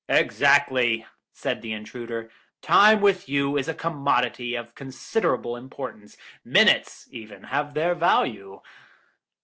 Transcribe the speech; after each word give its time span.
"Exactly," 0.09 1.05
said 1.31 1.61
the 1.61 1.73
intruder; 1.73 2.31
"time 2.63 3.01
with 3.01 3.29
you 3.29 3.55
is 3.55 3.67
a 3.67 3.73
commodity 3.75 4.55
of 4.55 4.73
considerable 4.73 5.55
importance. 5.55 6.17
Minutes, 6.43 7.07
even, 7.11 7.43
have 7.53 7.75
their 7.75 7.93
value." 7.93 8.61